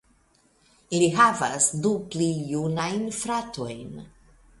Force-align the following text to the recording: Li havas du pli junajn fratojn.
Li 0.93 1.09
havas 1.17 1.67
du 1.83 1.91
pli 2.15 2.29
junajn 2.53 3.05
fratojn. 3.19 3.93